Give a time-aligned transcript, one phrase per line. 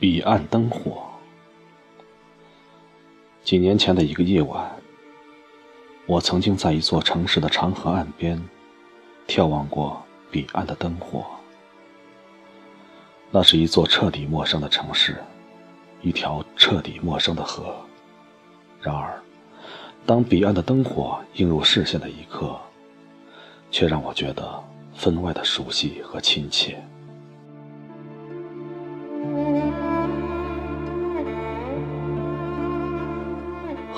[0.00, 1.02] 彼岸灯火。
[3.44, 4.74] 几年前的一个夜晚，
[6.06, 8.42] 我曾经在一座城市的长河岸边，
[9.28, 11.26] 眺望过彼岸的灯火。
[13.30, 15.22] 那是一座彻底陌生的城市，
[16.00, 17.76] 一条彻底陌生的河。
[18.80, 19.22] 然而，
[20.06, 22.58] 当彼岸的灯火映入视线的一刻，
[23.70, 26.82] 却让我觉得分外的熟悉和亲切。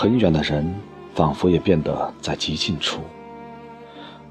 [0.03, 0.75] 很远的人，
[1.15, 2.99] 仿佛也变得在极近处；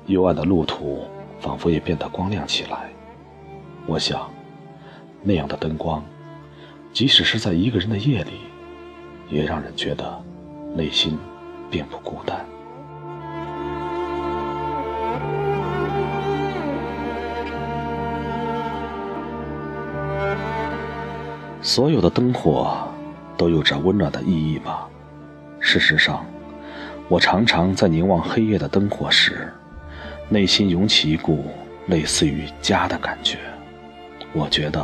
[0.06, 1.06] 幽暗的路途，
[1.40, 2.90] 仿佛也变得光亮起来。
[3.88, 4.30] 我想，
[5.24, 6.04] 那样的灯光，
[6.92, 8.32] 即使是在一个人的夜里，
[9.30, 10.22] 也让人觉得
[10.76, 11.18] 内心
[11.70, 12.46] 并不孤单。
[21.62, 22.90] 所有的灯火，
[23.38, 24.90] 都有着温暖的意义吧。
[25.64, 26.26] 事实上，
[27.08, 29.48] 我常常在凝望黑夜的灯火时，
[30.28, 31.52] 内心涌起一股
[31.86, 33.38] 类似于家的感觉。
[34.34, 34.84] 我觉得，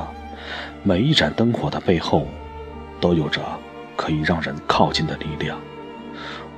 [0.84, 2.28] 每一盏灯火的背后，
[3.02, 3.42] 都有着
[3.96, 5.60] 可以让人靠近的力量。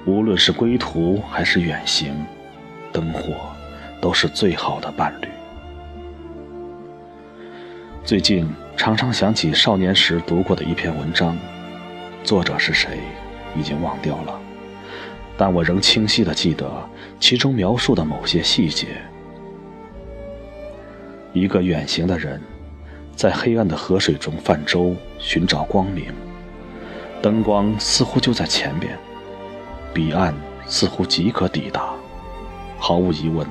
[0.05, 2.13] 无论是归途还是远行，
[2.91, 3.33] 灯火
[4.01, 5.27] 都是最好的伴侣。
[8.03, 11.37] 最近常常想起少年时读过的一篇文章，
[12.23, 12.99] 作者是谁？
[13.55, 14.39] 已经忘掉了，
[15.37, 16.69] 但我仍清晰地记得
[17.19, 18.87] 其中描述的某些细节。
[21.33, 22.41] 一个远行的人，
[23.15, 26.13] 在黑暗的河水中泛舟，寻找光明。
[27.21, 28.97] 灯光似乎就在前边，
[29.93, 30.33] 彼岸
[30.65, 31.89] 似乎即可抵达。
[32.77, 33.45] 毫无疑问，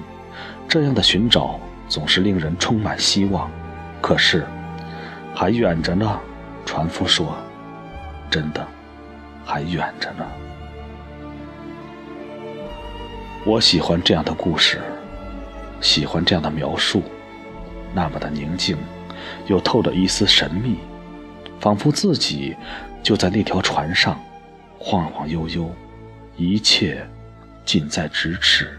[0.67, 3.50] 这样的寻找总是令人充满希望。
[4.00, 4.47] 可是，
[5.34, 6.19] 还远着呢。
[6.65, 7.34] 船夫说
[8.31, 8.67] ：“真的。”
[9.49, 10.27] 还远着呢。
[13.47, 14.79] 我喜欢这样的故事，
[15.81, 17.03] 喜欢这样的描述，
[17.95, 18.77] 那么的宁静，
[19.47, 20.77] 又透着一丝神秘，
[21.59, 22.55] 仿佛自己
[23.03, 24.21] 就在那条船上，
[24.79, 25.75] 晃晃悠悠，
[26.37, 27.09] 一切
[27.65, 28.79] 近在咫尺，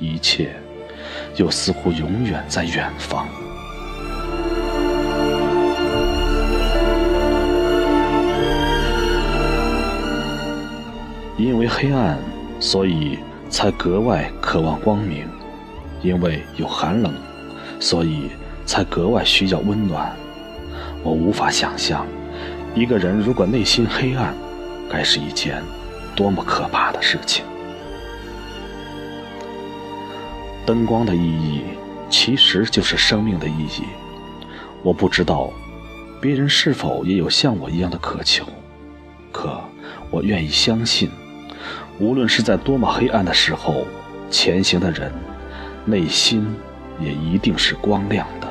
[0.00, 0.56] 一切
[1.36, 3.28] 又似乎永远在远方。
[11.36, 12.16] 因为黑暗，
[12.60, 13.18] 所以
[13.50, 15.26] 才格外渴望光明；
[16.00, 17.12] 因为有寒冷，
[17.80, 18.30] 所以
[18.64, 20.14] 才格外需要温暖。
[21.02, 22.06] 我无法想象，
[22.74, 24.32] 一个人如果内心黑暗，
[24.88, 25.62] 该是一件
[26.14, 27.44] 多么可怕的事情。
[30.64, 31.62] 灯光的意义，
[32.08, 33.82] 其实就是生命的意义。
[34.82, 35.50] 我不知道，
[36.20, 38.46] 别人是否也有像我一样的渴求，
[39.32, 39.60] 可
[40.10, 41.10] 我愿意相信。
[41.98, 43.86] 无论是在多么黑暗的时候，
[44.30, 45.12] 前行的人
[45.84, 46.44] 内心
[47.00, 48.48] 也一定是光亮的。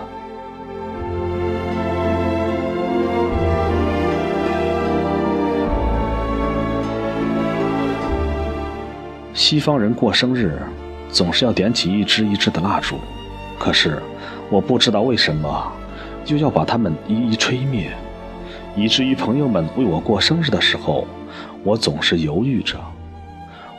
[9.34, 10.62] 西方人过生日
[11.10, 12.98] 总是要点起一支一支的蜡烛，
[13.60, 14.02] 可是
[14.50, 15.72] 我不知道为什么
[16.28, 17.92] 又要把它们一一吹灭，
[18.76, 21.06] 以至于朋友们为我过生日的时候，
[21.64, 22.78] 我总是犹豫着。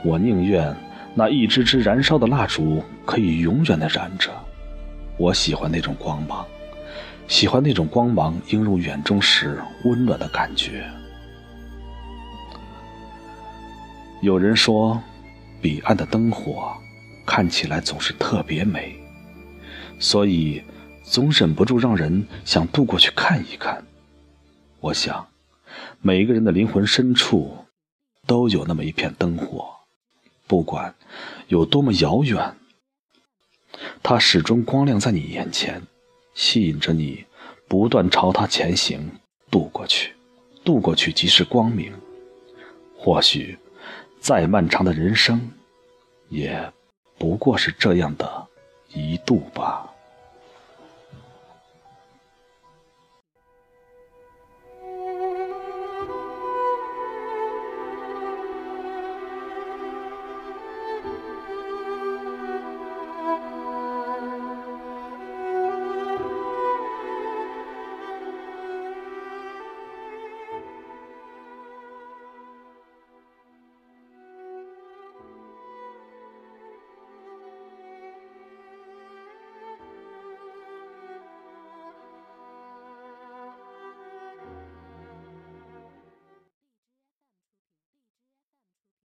[0.05, 0.77] 我宁愿
[1.15, 4.31] 那一支支燃烧的蜡烛可以永远的燃着。
[5.17, 6.45] 我喜欢那种光芒，
[7.27, 10.85] 喜欢那种光芒映入眼中时温暖的感觉。
[14.21, 15.01] 有人说，
[15.63, 16.75] 彼岸的灯火
[17.25, 18.95] 看起来总是特别美，
[19.99, 20.63] 所以
[21.03, 23.83] 总忍不住让人想渡过去看一看。
[24.81, 25.27] 我想，
[26.03, 27.57] 每一个人的灵魂深处
[28.27, 29.65] 都有那么一片灯火。
[30.47, 30.95] 不管
[31.49, 32.57] 有多么遥远，
[34.03, 35.83] 它始终光亮在你眼前，
[36.35, 37.25] 吸引着你
[37.67, 39.11] 不断朝它前行，
[39.51, 40.13] 渡过去，
[40.65, 41.93] 渡过去即是光明。
[42.97, 43.59] 或许，
[44.21, 45.51] 再漫长的人生，
[46.29, 46.73] 也
[47.19, 48.47] 不过是这样的
[48.89, 49.84] 一度吧。